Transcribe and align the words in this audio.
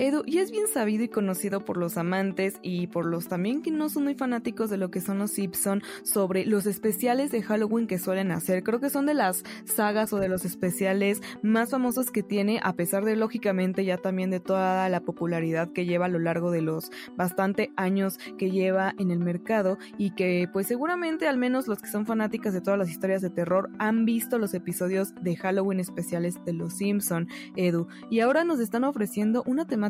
Edu, 0.00 0.22
y 0.24 0.38
es 0.38 0.50
bien 0.50 0.66
sabido 0.66 1.04
y 1.04 1.08
conocido 1.08 1.60
por 1.60 1.76
los 1.76 1.98
amantes 1.98 2.58
y 2.62 2.86
por 2.86 3.04
los 3.04 3.28
también 3.28 3.60
que 3.60 3.70
no 3.70 3.90
son 3.90 4.04
muy 4.04 4.14
fanáticos 4.14 4.70
de 4.70 4.78
lo 4.78 4.90
que 4.90 5.02
son 5.02 5.18
los 5.18 5.32
Simpson 5.32 5.82
sobre 6.04 6.46
los 6.46 6.64
especiales 6.64 7.30
de 7.30 7.42
Halloween 7.42 7.86
que 7.86 7.98
suelen 7.98 8.32
hacer. 8.32 8.62
Creo 8.62 8.80
que 8.80 8.88
son 8.88 9.04
de 9.04 9.12
las 9.12 9.44
sagas 9.66 10.14
o 10.14 10.18
de 10.18 10.30
los 10.30 10.46
especiales 10.46 11.20
más 11.42 11.72
famosos 11.72 12.10
que 12.10 12.22
tiene, 12.22 12.60
a 12.62 12.72
pesar 12.72 13.04
de 13.04 13.14
lógicamente 13.14 13.84
ya 13.84 13.98
también 13.98 14.30
de 14.30 14.40
toda 14.40 14.88
la 14.88 15.00
popularidad 15.00 15.70
que 15.70 15.84
lleva 15.84 16.06
a 16.06 16.08
lo 16.08 16.18
largo 16.18 16.50
de 16.50 16.62
los 16.62 16.90
bastante 17.18 17.70
años 17.76 18.18
que 18.38 18.50
lleva 18.50 18.94
en 18.98 19.10
el 19.10 19.18
mercado 19.18 19.76
y 19.98 20.14
que 20.14 20.48
pues 20.50 20.66
seguramente 20.66 21.28
al 21.28 21.36
menos 21.36 21.68
los 21.68 21.78
que 21.78 21.90
son 21.90 22.06
fanáticas 22.06 22.54
de 22.54 22.62
todas 22.62 22.78
las 22.78 22.88
historias 22.88 23.20
de 23.20 23.28
terror 23.28 23.68
han 23.78 24.06
visto 24.06 24.38
los 24.38 24.54
episodios 24.54 25.14
de 25.20 25.36
Halloween 25.36 25.78
especiales 25.78 26.42
de 26.46 26.54
los 26.54 26.78
Simpson, 26.78 27.28
Edu. 27.54 27.86
Y 28.08 28.20
ahora 28.20 28.44
nos 28.44 28.60
están 28.60 28.84
ofreciendo 28.84 29.42
una 29.44 29.66
temática 29.66 29.89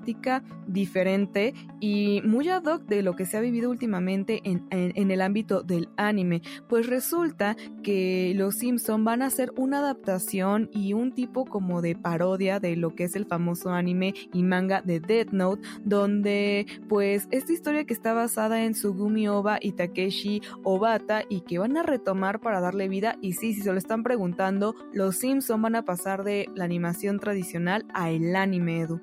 diferente 0.66 1.54
y 1.80 2.22
muy 2.24 2.48
ad 2.48 2.64
hoc 2.64 2.82
de 2.86 3.02
lo 3.02 3.16
que 3.16 3.26
se 3.26 3.36
ha 3.36 3.40
vivido 3.40 3.70
últimamente 3.70 4.40
en, 4.44 4.66
el 4.70 5.20
ámbito 5.20 5.62
del 5.62 5.88
anime. 5.96 6.42
Pues 6.68 6.86
resulta 6.86 7.56
que 7.82 8.32
los 8.36 8.56
Simpson 8.56 9.04
van 9.04 9.22
a 9.22 9.26
hacer 9.26 9.52
una 9.56 9.78
adaptación 9.78 10.70
y 10.72 10.92
un 10.92 11.12
tipo 11.12 11.44
como 11.44 11.82
de 11.82 11.94
parodia 11.96 12.60
de 12.60 12.76
lo 12.76 12.94
que 12.94 13.04
es 13.04 13.16
el 13.16 13.26
famoso 13.26 13.70
anime 13.70 14.14
y 14.32 14.42
manga 14.42 14.82
de 14.82 15.00
Death 15.00 15.32
Note, 15.32 15.62
donde 15.84 16.66
pues 16.88 17.28
esta 17.30 17.52
historia 17.52 17.84
que 17.84 17.94
está 17.94 18.12
basada 18.12 18.64
en 18.64 18.74
Sugumi 18.74 19.28
Oba 19.28 19.58
y 19.60 19.72
Takeshi 19.72 20.42
Obata 20.62 21.22
y 21.28 21.40
que 21.42 21.58
van 21.58 21.76
a 21.76 21.82
retomar 21.82 22.40
para 22.40 22.60
darle 22.60 22.88
vida 22.88 23.16
y 23.20 23.34
sí, 23.34 23.54
si 23.54 23.62
se 23.62 23.72
lo 23.72 23.78
están 23.78 24.02
preguntando, 24.02 24.74
los 24.92 25.16
Simpson 25.16 25.62
van 25.62 25.76
a 25.76 25.84
pasar 25.84 26.24
de 26.24 26.48
la 26.54 26.64
animación 26.64 27.18
tradicional 27.18 27.84
a 27.94 28.10
el 28.10 28.36
anime, 28.36 28.80
Edu. 28.80 29.00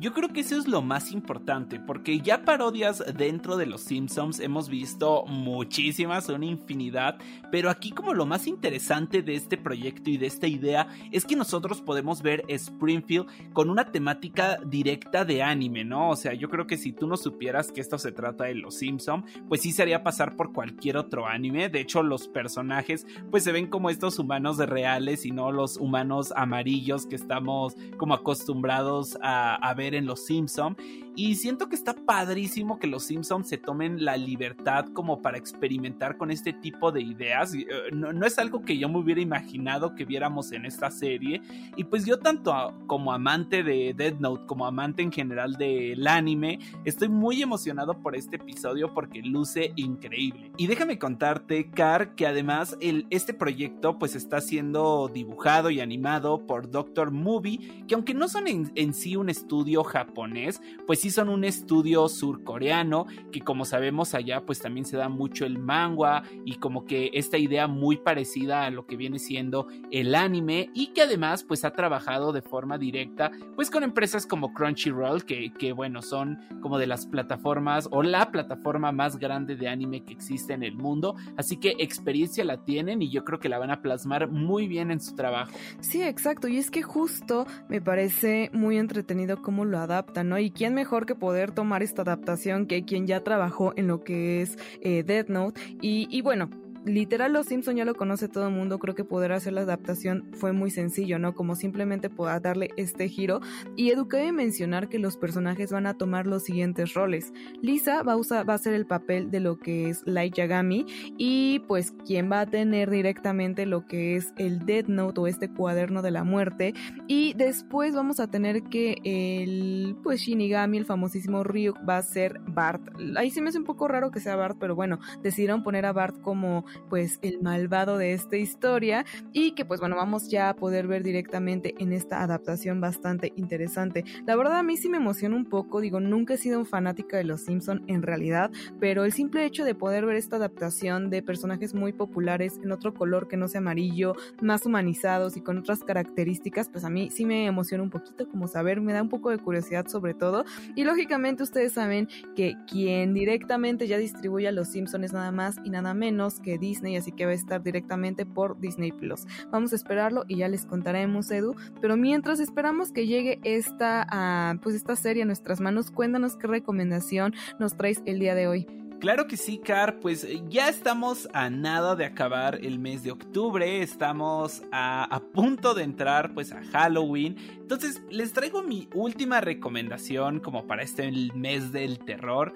Yo 0.00 0.14
creo 0.14 0.30
que 0.30 0.40
eso 0.40 0.56
es 0.58 0.66
lo 0.66 0.82
más 0.82 1.12
importante, 1.12 1.78
porque 1.78 2.20
ya 2.20 2.44
parodias 2.44 3.04
dentro 3.16 3.56
de 3.56 3.66
los 3.66 3.82
Simpsons 3.82 4.40
hemos 4.40 4.68
visto 4.68 5.24
muchísimas, 5.26 6.28
una 6.28 6.46
infinidad, 6.46 7.18
pero 7.50 7.70
aquí 7.70 7.90
como 7.90 8.14
lo 8.14 8.26
más 8.26 8.46
interesante 8.46 9.22
de 9.22 9.34
este 9.34 9.58
proyecto 9.58 10.10
y 10.10 10.16
de 10.16 10.26
esta 10.26 10.46
idea 10.46 10.88
es 11.12 11.24
que 11.24 11.36
nosotros 11.36 11.82
podemos 11.82 12.22
ver 12.22 12.42
Springfield 12.48 13.26
con 13.52 13.68
una 13.70 13.92
temática 13.92 14.58
directa 14.66 15.24
de 15.24 15.42
anime, 15.42 15.84
¿no? 15.84 16.10
O 16.10 16.16
sea, 16.16 16.32
yo 16.32 16.48
creo 16.48 16.66
que 16.66 16.78
si 16.78 16.92
tú 16.92 17.06
no 17.06 17.16
supieras 17.16 17.70
que 17.70 17.82
esto 17.82 17.98
se 17.98 18.12
trata 18.12 18.44
de 18.44 18.54
los 18.54 18.76
Simpsons, 18.76 19.24
pues 19.48 19.60
sí 19.60 19.72
sería 19.72 20.02
pasar 20.02 20.36
por 20.36 20.52
cualquier 20.52 20.96
otro 20.96 21.26
anime. 21.26 21.68
De 21.68 21.80
hecho, 21.80 22.02
los 22.02 22.28
personajes 22.28 23.06
pues 23.30 23.44
se 23.44 23.52
ven 23.52 23.68
como 23.68 23.90
estos 23.90 24.18
humanos 24.18 24.56
reales 24.56 25.26
y 25.26 25.32
no 25.32 25.52
los 25.52 25.76
humanos 25.76 26.32
amarillos 26.34 27.06
que 27.06 27.16
estamos 27.16 27.76
como 27.98 28.14
acostumbrados 28.14 29.18
a, 29.22 29.54
a 29.54 29.74
ver 29.74 29.81
en 29.82 30.06
Los 30.06 30.24
Simpson 30.24 30.76
y 31.14 31.34
siento 31.34 31.68
que 31.68 31.76
está 31.76 31.94
padrísimo 31.94 32.78
que 32.78 32.86
los 32.86 33.04
Simpsons 33.04 33.46
se 33.46 33.58
tomen 33.58 34.02
la 34.02 34.16
libertad 34.16 34.86
como 34.94 35.20
para 35.20 35.36
experimentar 35.36 36.16
con 36.16 36.30
este 36.30 36.54
tipo 36.54 36.90
de 36.90 37.02
ideas. 37.02 37.52
Eh, 37.54 37.66
no, 37.92 38.26
es 38.26 38.38
algo 38.38 38.62
que 38.62 38.78
yo 38.78 38.88
me 38.88 38.98
hubiera 38.98 39.20
imaginado 39.20 39.94
que 39.94 40.06
viéramos 40.06 40.52
en 40.52 40.64
esta 40.64 40.90
serie. 40.90 41.42
Y 41.76 41.84
pues 41.84 42.06
yo 42.06 42.18
tanto 42.18 42.72
como 42.86 43.12
amante 43.12 43.62
de 43.62 43.92
Dead 43.94 44.14
Note 44.20 44.46
como 44.46 44.64
amante 44.64 45.02
en 45.02 45.12
general 45.12 45.56
del 45.56 46.06
anime, 46.06 46.58
estoy 46.84 47.10
muy 47.10 47.42
emocionado 47.42 48.00
por 48.00 48.16
este 48.16 48.36
episodio 48.36 48.94
porque 48.94 49.20
luce 49.20 49.72
increíble. 49.76 50.50
Y 50.56 50.66
déjame 50.66 50.98
contarte, 50.98 51.70
Car, 51.70 52.14
que 52.14 52.26
además 52.26 52.78
el, 52.80 53.06
este 53.10 53.34
proyecto 53.34 53.98
pues 53.98 54.16
está 54.16 54.40
siendo 54.40 55.10
dibujado 55.12 55.68
y 55.70 55.80
animado 55.80 56.46
por 56.46 56.70
Doctor 56.70 57.10
Movie, 57.10 57.84
que 57.86 57.94
aunque 57.94 58.14
no 58.14 58.28
son 58.28 58.48
en, 58.48 58.72
en 58.76 58.94
sí 58.94 59.14
un 59.16 59.28
estudio 59.28 59.71
japonés, 59.80 60.60
pues 60.86 61.00
sí 61.00 61.10
son 61.10 61.30
un 61.30 61.44
estudio 61.44 62.08
surcoreano 62.08 63.06
que 63.30 63.40
como 63.40 63.64
sabemos 63.64 64.14
allá 64.14 64.44
pues 64.44 64.60
también 64.60 64.84
se 64.84 64.96
da 64.96 65.08
mucho 65.08 65.46
el 65.46 65.58
manga 65.58 66.22
y 66.44 66.56
como 66.56 66.84
que 66.84 67.10
esta 67.14 67.38
idea 67.38 67.66
muy 67.66 67.96
parecida 67.96 68.64
a 68.64 68.70
lo 68.70 68.86
que 68.86 68.96
viene 68.96 69.18
siendo 69.18 69.66
el 69.90 70.14
anime 70.14 70.70
y 70.74 70.88
que 70.88 71.02
además 71.02 71.44
pues 71.44 71.64
ha 71.64 71.72
trabajado 71.72 72.32
de 72.32 72.42
forma 72.42 72.78
directa 72.78 73.30
pues 73.56 73.70
con 73.70 73.82
empresas 73.82 74.26
como 74.26 74.52
Crunchyroll 74.52 75.24
que, 75.24 75.52
que 75.58 75.72
bueno 75.72 76.02
son 76.02 76.38
como 76.60 76.78
de 76.78 76.86
las 76.86 77.06
plataformas 77.06 77.88
o 77.90 78.02
la 78.02 78.30
plataforma 78.30 78.92
más 78.92 79.18
grande 79.18 79.56
de 79.56 79.68
anime 79.68 80.04
que 80.04 80.12
existe 80.12 80.52
en 80.52 80.62
el 80.62 80.74
mundo 80.74 81.16
así 81.36 81.56
que 81.56 81.74
experiencia 81.78 82.44
la 82.44 82.64
tienen 82.64 83.02
y 83.02 83.10
yo 83.10 83.24
creo 83.24 83.38
que 83.38 83.48
la 83.48 83.58
van 83.58 83.70
a 83.70 83.82
plasmar 83.82 84.28
muy 84.28 84.68
bien 84.68 84.90
en 84.90 85.00
su 85.00 85.14
trabajo. 85.14 85.52
Sí, 85.80 86.02
exacto 86.02 86.48
y 86.48 86.58
es 86.58 86.70
que 86.70 86.82
justo 86.82 87.46
me 87.68 87.80
parece 87.80 88.50
muy 88.52 88.78
entretenido 88.78 89.42
lo 89.64 89.78
adaptan, 89.78 90.28
¿no? 90.28 90.38
Y 90.38 90.50
quién 90.50 90.74
mejor 90.74 91.06
que 91.06 91.14
poder 91.14 91.52
tomar 91.52 91.82
esta 91.82 92.02
adaptación 92.02 92.66
que 92.66 92.84
quien 92.84 93.06
ya 93.06 93.22
trabajó 93.22 93.72
en 93.76 93.86
lo 93.86 94.02
que 94.04 94.42
es 94.42 94.58
eh, 94.80 95.02
Death 95.02 95.28
Note. 95.28 95.60
Y, 95.80 96.08
y 96.10 96.22
bueno, 96.22 96.50
literal 96.84 97.32
los 97.32 97.46
Simpson 97.46 97.76
ya 97.76 97.84
lo 97.84 97.94
conoce 97.94 98.28
todo 98.28 98.48
el 98.48 98.54
mundo, 98.54 98.78
creo 98.78 98.94
que 98.94 99.04
poder 99.04 99.32
hacer 99.32 99.52
la 99.52 99.62
adaptación 99.62 100.30
fue 100.34 100.52
muy 100.52 100.70
sencillo, 100.70 101.18
¿no? 101.18 101.34
Como 101.34 101.54
simplemente 101.54 102.10
poder 102.10 102.42
darle 102.42 102.70
este 102.76 103.08
giro. 103.08 103.40
Y 103.76 103.90
eduqué 103.90 104.32
mencionar 104.32 104.88
que 104.88 104.98
los 104.98 105.16
personajes 105.16 105.72
van 105.72 105.86
a 105.86 105.94
tomar 105.94 106.26
los 106.26 106.44
siguientes 106.44 106.94
roles. 106.94 107.32
Lisa 107.60 108.02
va 108.02 108.12
a, 108.12 108.16
usar, 108.16 108.48
va 108.48 108.54
a 108.54 108.58
ser 108.58 108.74
el 108.74 108.86
papel 108.86 109.30
de 109.30 109.40
lo 109.40 109.58
que 109.58 109.88
es 109.88 110.02
Light 110.06 110.34
Yagami 110.34 110.86
y 111.18 111.60
pues 111.68 111.92
quien 112.06 112.30
va 112.30 112.40
a 112.40 112.46
tener 112.46 112.90
directamente 112.90 113.66
lo 113.66 113.86
que 113.86 114.16
es 114.16 114.32
el 114.36 114.64
Dead 114.66 114.86
Note 114.86 115.20
o 115.20 115.26
este 115.26 115.48
cuaderno 115.48 116.02
de 116.02 116.10
la 116.10 116.24
muerte. 116.24 116.74
Y 117.06 117.34
después 117.34 117.94
vamos 117.94 118.20
a 118.20 118.28
tener 118.28 118.62
que 118.64 118.96
el 119.04 119.96
pues 120.02 120.20
Shinigami, 120.20 120.78
el 120.78 120.84
famosísimo 120.84 121.44
Ryuk, 121.44 121.78
va 121.88 121.98
a 121.98 122.02
ser 122.02 122.40
Bart. 122.46 122.82
Ahí 123.16 123.30
sí 123.30 123.40
me 123.40 123.50
hace 123.50 123.58
un 123.58 123.64
poco 123.64 123.88
raro 123.88 124.10
que 124.10 124.20
sea 124.20 124.36
Bart, 124.36 124.56
pero 124.58 124.74
bueno, 124.74 124.98
decidieron 125.22 125.62
poner 125.62 125.86
a 125.86 125.92
Bart 125.92 126.20
como 126.20 126.64
pues 126.88 127.18
el 127.22 127.40
malvado 127.40 127.98
de 127.98 128.12
esta 128.12 128.36
historia 128.36 129.04
y 129.32 129.52
que 129.52 129.64
pues 129.64 129.80
bueno 129.80 129.96
vamos 129.96 130.28
ya 130.28 130.48
a 130.48 130.56
poder 130.56 130.86
ver 130.86 131.02
directamente 131.02 131.74
en 131.78 131.92
esta 131.92 132.22
adaptación 132.22 132.80
bastante 132.80 133.32
interesante. 133.36 134.04
La 134.26 134.36
verdad 134.36 134.58
a 134.58 134.62
mí 134.62 134.76
sí 134.76 134.88
me 134.88 134.98
emociona 134.98 135.36
un 135.36 135.46
poco, 135.46 135.80
digo 135.80 136.00
nunca 136.00 136.34
he 136.34 136.36
sido 136.36 136.58
un 136.58 136.66
fanática 136.66 137.16
de 137.16 137.24
los 137.24 137.42
Simpson 137.42 137.84
en 137.86 138.02
realidad, 138.02 138.50
pero 138.80 139.04
el 139.04 139.12
simple 139.12 139.44
hecho 139.44 139.64
de 139.64 139.74
poder 139.74 140.06
ver 140.06 140.16
esta 140.16 140.36
adaptación 140.36 141.10
de 141.10 141.22
personajes 141.22 141.74
muy 141.74 141.92
populares 141.92 142.58
en 142.62 142.72
otro 142.72 142.94
color 142.94 143.28
que 143.28 143.36
no 143.36 143.48
sea 143.48 143.58
amarillo, 143.58 144.14
más 144.40 144.66
humanizados 144.66 145.36
y 145.36 145.40
con 145.40 145.58
otras 145.58 145.80
características, 145.84 146.68
pues 146.68 146.84
a 146.84 146.90
mí 146.90 147.10
sí 147.10 147.24
me 147.24 147.46
emociona 147.46 147.82
un 147.82 147.90
poquito 147.90 148.28
como 148.28 148.48
saber, 148.48 148.80
me 148.80 148.92
da 148.92 149.02
un 149.02 149.08
poco 149.08 149.30
de 149.30 149.38
curiosidad 149.38 149.86
sobre 149.86 150.14
todo 150.14 150.44
y 150.74 150.84
lógicamente 150.84 151.42
ustedes 151.42 151.72
saben 151.72 152.08
que 152.34 152.56
quien 152.68 153.14
directamente 153.14 153.86
ya 153.86 153.98
distribuye 153.98 154.48
a 154.48 154.52
los 154.52 154.68
Simpsons 154.68 155.06
es 155.06 155.12
nada 155.12 155.32
más 155.32 155.56
y 155.64 155.70
nada 155.70 155.94
menos 155.94 156.40
que 156.40 156.58
Disney, 156.62 156.96
así 156.96 157.12
que 157.12 157.26
va 157.26 157.32
a 157.32 157.34
estar 157.34 157.62
directamente 157.62 158.24
por 158.24 158.58
Disney 158.58 158.92
Plus. 158.92 159.26
Vamos 159.50 159.72
a 159.72 159.76
esperarlo 159.76 160.24
y 160.28 160.36
ya 160.36 160.48
les 160.48 160.64
contaremos, 160.64 161.30
Edu. 161.30 161.54
Pero 161.80 161.96
mientras 161.96 162.40
esperamos 162.40 162.92
que 162.92 163.06
llegue 163.06 163.40
esta, 163.42 164.06
uh, 164.54 164.58
pues 164.60 164.74
esta 164.76 164.96
serie 164.96 165.24
a 165.24 165.26
nuestras 165.26 165.60
manos, 165.60 165.90
cuéntanos 165.90 166.36
qué 166.36 166.46
recomendación 166.46 167.34
nos 167.58 167.76
traes 167.76 168.00
el 168.06 168.20
día 168.20 168.34
de 168.34 168.46
hoy. 168.46 168.66
Claro 169.02 169.26
que 169.26 169.36
sí, 169.36 169.58
Car, 169.58 169.98
pues 169.98 170.22
eh, 170.22 170.44
ya 170.48 170.68
estamos 170.68 171.28
a 171.32 171.50
nada 171.50 171.96
de 171.96 172.04
acabar 172.04 172.60
el 172.62 172.78
mes 172.78 173.02
de 173.02 173.10
octubre, 173.10 173.82
estamos 173.82 174.62
a, 174.70 175.02
a, 175.02 175.18
punto 175.18 175.74
de 175.74 175.82
entrar 175.82 176.32
pues 176.34 176.52
a 176.52 176.62
Halloween, 176.70 177.36
entonces 177.72 178.02
les 178.10 178.32
traigo 178.32 178.62
mi 178.62 178.88
última 178.94 179.40
recomendación 179.40 180.40
como 180.40 180.66
para 180.66 180.82
este 180.82 181.10
mes 181.34 181.72
del 181.72 181.98
terror. 182.00 182.54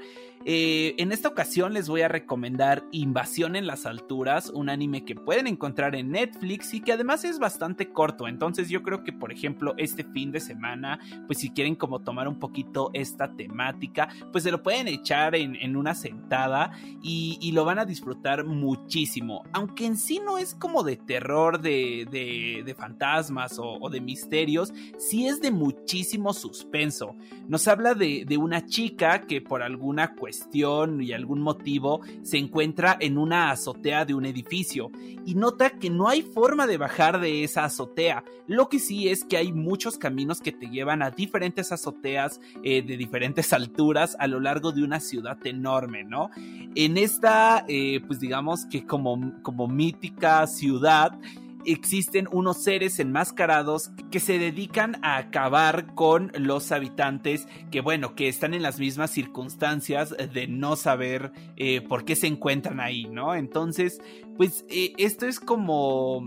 Eh, 0.49 0.95
en 0.99 1.11
esta 1.11 1.29
ocasión 1.29 1.73
les 1.73 1.89
voy 1.89 2.03
a 2.03 2.09
recomendar 2.09 2.85
Invasión 2.93 3.57
en 3.57 3.67
las 3.67 3.85
Alturas, 3.85 4.51
un 4.51 4.69
anime 4.69 5.05
que 5.05 5.17
pueden 5.17 5.49
encontrar 5.49 5.97
en 5.97 6.13
Netflix 6.13 6.73
y 6.73 6.81
que 6.81 6.93
además 6.93 7.25
es 7.25 7.41
bastante 7.41 7.91
corto. 7.91 8.29
Entonces 8.29 8.69
yo 8.69 8.85
creo 8.85 9.03
que 9.03 9.13
por 9.13 9.33
ejemplo 9.33 9.75
este 9.77 10.05
fin 10.05 10.31
de 10.31 10.39
semana, 10.39 11.01
pues 11.27 11.41
si 11.41 11.51
quieren 11.51 11.75
como 11.75 11.99
tomar 11.99 12.29
un 12.29 12.39
poquito 12.39 12.91
esta 12.93 13.35
temática, 13.35 14.09
pues 14.31 14.45
se 14.45 14.53
lo 14.53 14.63
pueden 14.63 14.87
echar 14.87 15.35
en, 15.35 15.77
una 15.77 15.97
sentada 15.97 16.71
y, 17.03 17.51
lo 17.57 17.65
van 17.65 17.81
a 17.81 17.85
disfrutar 17.85 18.45
muchísimo. 18.45 19.43
Aunque 19.53 19.87
en 19.87 19.97
sí 19.97 20.21
no 20.25 20.39
es 20.39 20.55
como 20.55 20.85
de 20.85 20.97
terror, 20.97 21.61
de, 21.61 22.75
fantasmas 22.79 23.59
o, 23.59 23.89
de 23.91 24.01
misterios, 24.01 24.73
sí 25.09 25.27
es 25.27 25.41
de 25.41 25.51
muchísimo 25.51 26.33
suspenso. 26.33 27.17
Nos 27.49 27.69
habla 27.69 27.95
de, 27.95 28.25
de 28.27 28.37
una 28.37 28.67
chica 28.67 29.23
que 29.23 29.41
por 29.41 29.63
alguna 29.63 30.15
cuestión 30.15 31.03
y 31.03 31.13
algún 31.13 31.41
motivo 31.41 32.01
se 32.23 32.39
encuentra 32.39 32.97
en 33.01 33.19
una 33.19 33.51
azotea 33.51 34.05
de 34.05 34.15
un 34.15 34.27
edificio 34.27 34.91
y 35.25 35.35
nota 35.35 35.71
que 35.71 35.91
no 35.91 36.09
hay 36.09 36.23
forma 36.23 36.67
de 36.67 36.77
bajar 36.77 37.21
de 37.21 37.45
esa 37.45 37.65
azotea. 37.65 38.25
Lo 38.47 38.69
que 38.69 38.79
sí 38.79 39.09
es 39.09 39.25
que 39.25 39.37
hay 39.37 39.53
muchos 39.53 39.99
caminos 39.99 40.41
que 40.41 40.53
te 40.53 40.69
llevan 40.69 41.03
a 41.03 41.11
diferentes 41.11 41.73
azoteas 41.73 42.41
eh, 42.63 42.83
de 42.83 42.97
diferentes 42.97 43.53
alturas 43.53 44.17
a 44.19 44.27
lo 44.27 44.41
largo 44.41 44.73
de 44.73 44.83
una 44.83 45.01
ciudad 45.01 45.39
enorme, 45.47 46.05
¿no? 46.05 46.31
En 46.75 46.97
esta, 46.97 47.65
eh, 47.69 48.01
pues 48.07 48.21
digamos 48.21 48.67
que 48.67 48.85
como, 48.87 49.43
como 49.43 49.67
mítica 49.67 50.47
ciudad, 50.47 51.19
existen 51.67 52.29
unos 52.31 52.63
seres 52.63 52.99
enmascarados 52.99 53.91
que 54.11 54.21
se 54.21 54.39
dedican 54.39 54.99
a 55.03 55.17
acabar 55.17 55.95
con 55.95 56.33
los 56.39 56.73
habitantes 56.73 57.47
que, 57.71 57.81
bueno, 57.81 58.15
que 58.15 58.29
están 58.29 58.55
en 58.55 58.63
las 58.63 58.79
mismas 58.79 59.11
circunstancias 59.11 60.15
de 60.33 60.47
no 60.47 60.77
saber 60.77 61.33
eh, 61.57 61.81
por 61.81 62.05
qué 62.05 62.17
se 62.17 62.27
encuentran 62.27 62.81
ahí, 62.81 63.07
¿no? 63.07 63.35
Entonces, 63.35 64.01
pues 64.37 64.65
eh, 64.69 64.93
esto 64.99 65.27
es 65.27 65.41
como 65.41 66.23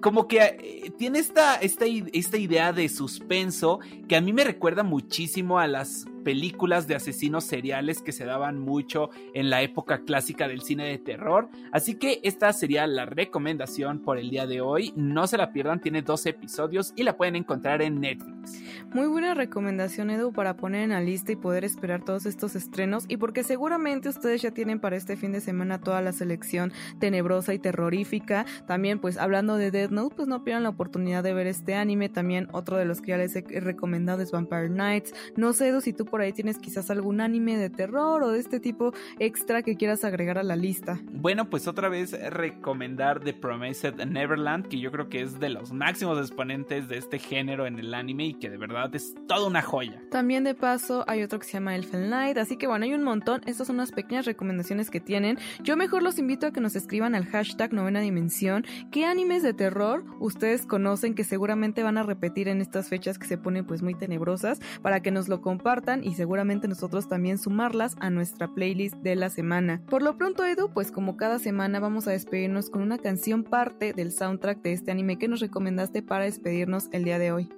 como 0.00 0.28
que 0.28 0.38
eh, 0.38 0.92
tiene 0.96 1.18
esta, 1.18 1.56
esta, 1.56 1.84
esta, 1.84 2.36
idea 2.36 2.72
de 2.72 2.88
suspenso 2.88 3.80
que 4.08 4.16
a 4.16 4.20
mí 4.20 4.32
me 4.32 4.44
recuerda 4.44 4.82
muchísimo 4.84 5.58
a 5.58 5.66
las 5.66 6.06
películas 6.24 6.86
de 6.86 6.94
asesinos 6.94 7.44
seriales 7.44 8.02
que 8.02 8.12
se 8.12 8.24
daban 8.24 8.58
mucho 8.58 9.10
en 9.34 9.50
la 9.50 9.62
época 9.62 10.04
clásica 10.04 10.48
del 10.48 10.62
cine 10.62 10.86
de 10.86 10.98
terror. 10.98 11.48
Así 11.72 11.94
que 11.94 12.20
esta 12.22 12.52
sería 12.52 12.86
la 12.86 13.06
recomendación 13.06 14.00
por 14.00 14.18
el 14.18 14.30
día 14.30 14.46
de 14.46 14.60
hoy. 14.60 14.92
No 14.96 15.26
se 15.26 15.38
la 15.38 15.52
pierdan, 15.52 15.80
tiene 15.80 16.02
12 16.02 16.30
episodios 16.30 16.92
y 16.96 17.02
la 17.02 17.16
pueden 17.16 17.36
encontrar 17.36 17.82
en 17.82 18.00
Netflix. 18.00 18.62
Muy 18.94 19.06
buena 19.06 19.34
recomendación, 19.34 20.08
Edu, 20.08 20.32
para 20.32 20.56
poner 20.56 20.84
en 20.84 20.90
la 20.90 21.02
lista 21.02 21.30
y 21.30 21.36
poder 21.36 21.62
esperar 21.62 22.02
todos 22.06 22.24
estos 22.24 22.56
estrenos. 22.56 23.04
Y 23.06 23.18
porque 23.18 23.44
seguramente 23.44 24.08
ustedes 24.08 24.40
ya 24.40 24.50
tienen 24.52 24.80
para 24.80 24.96
este 24.96 25.14
fin 25.14 25.30
de 25.30 25.42
semana 25.42 25.78
toda 25.78 26.00
la 26.00 26.12
selección 26.12 26.72
tenebrosa 26.98 27.52
y 27.52 27.58
terrorífica. 27.58 28.46
También, 28.66 28.98
pues 28.98 29.18
hablando 29.18 29.56
de 29.56 29.70
Dead 29.70 29.90
Note, 29.90 30.16
pues 30.16 30.26
no 30.26 30.42
pierdan 30.42 30.62
la 30.62 30.70
oportunidad 30.70 31.22
de 31.22 31.34
ver 31.34 31.46
este 31.46 31.74
anime. 31.74 32.08
También 32.08 32.48
otro 32.52 32.78
de 32.78 32.86
los 32.86 33.02
que 33.02 33.08
ya 33.08 33.18
les 33.18 33.36
he 33.36 33.42
recomendado 33.60 34.22
es 34.22 34.32
Vampire 34.32 34.70
Nights. 34.70 35.12
No 35.36 35.52
sé, 35.52 35.68
Edu, 35.68 35.82
si 35.82 35.92
tú 35.92 36.06
por 36.06 36.22
ahí 36.22 36.32
tienes 36.32 36.58
quizás 36.58 36.90
algún 36.90 37.20
anime 37.20 37.58
de 37.58 37.68
terror 37.68 38.22
o 38.22 38.30
de 38.30 38.40
este 38.40 38.58
tipo 38.58 38.94
extra 39.18 39.62
que 39.62 39.76
quieras 39.76 40.02
agregar 40.02 40.38
a 40.38 40.42
la 40.42 40.56
lista. 40.56 40.98
Bueno, 41.12 41.50
pues 41.50 41.68
otra 41.68 41.90
vez 41.90 42.12
recomendar 42.32 43.20
The 43.20 43.34
Promised 43.34 43.96
Neverland, 44.06 44.66
que 44.66 44.80
yo 44.80 44.90
creo 44.90 45.10
que 45.10 45.20
es 45.20 45.38
de 45.38 45.50
los 45.50 45.74
máximos 45.74 46.18
exponentes 46.18 46.88
de 46.88 46.96
este 46.96 47.18
género 47.18 47.66
en 47.66 47.78
el 47.78 47.92
anime 47.92 48.24
y 48.24 48.34
que 48.34 48.48
de 48.48 48.56
verdad 48.56 48.77
es 48.92 49.14
toda 49.26 49.46
una 49.46 49.62
joya. 49.62 50.02
También 50.10 50.44
de 50.44 50.54
paso 50.54 51.04
hay 51.06 51.22
otro 51.22 51.38
que 51.38 51.46
se 51.46 51.52
llama 51.52 51.76
Elfen 51.76 52.10
Light, 52.10 52.38
así 52.38 52.56
que 52.56 52.66
bueno, 52.66 52.84
hay 52.84 52.94
un 52.94 53.02
montón. 53.02 53.42
Estas 53.46 53.66
son 53.66 53.76
unas 53.76 53.92
pequeñas 53.92 54.26
recomendaciones 54.26 54.90
que 54.90 55.00
tienen. 55.00 55.38
Yo 55.62 55.76
mejor 55.76 56.02
los 56.02 56.18
invito 56.18 56.46
a 56.46 56.52
que 56.52 56.60
nos 56.60 56.76
escriban 56.76 57.14
al 57.14 57.26
hashtag 57.26 57.72
novena 57.72 58.00
dimensión 58.00 58.64
qué 58.90 59.04
animes 59.04 59.42
de 59.42 59.54
terror 59.54 60.04
ustedes 60.20 60.66
conocen 60.66 61.14
que 61.14 61.24
seguramente 61.24 61.82
van 61.82 61.98
a 61.98 62.02
repetir 62.02 62.48
en 62.48 62.60
estas 62.60 62.88
fechas 62.88 63.18
que 63.18 63.26
se 63.26 63.38
ponen 63.38 63.66
pues 63.66 63.82
muy 63.82 63.94
tenebrosas 63.94 64.60
para 64.82 65.00
que 65.00 65.10
nos 65.10 65.28
lo 65.28 65.40
compartan 65.40 66.04
y 66.04 66.14
seguramente 66.14 66.68
nosotros 66.68 67.08
también 67.08 67.38
sumarlas 67.38 67.96
a 68.00 68.10
nuestra 68.10 68.48
playlist 68.48 68.96
de 68.96 69.16
la 69.16 69.30
semana. 69.30 69.82
Por 69.88 70.02
lo 70.02 70.16
pronto, 70.16 70.44
Edu, 70.44 70.70
pues 70.72 70.92
como 70.92 71.16
cada 71.16 71.38
semana 71.38 71.80
vamos 71.80 72.08
a 72.08 72.12
despedirnos 72.12 72.70
con 72.70 72.82
una 72.82 72.98
canción 72.98 73.44
parte 73.44 73.92
del 73.92 74.12
soundtrack 74.12 74.62
de 74.62 74.72
este 74.72 74.90
anime 74.90 75.18
que 75.18 75.28
nos 75.28 75.40
recomendaste 75.40 76.02
para 76.02 76.24
despedirnos 76.24 76.88
el 76.92 77.04
día 77.04 77.18
de 77.18 77.32
hoy. 77.32 77.57